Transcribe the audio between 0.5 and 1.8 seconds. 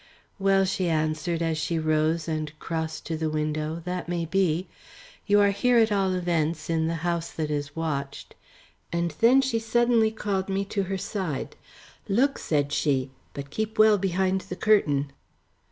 she answered as she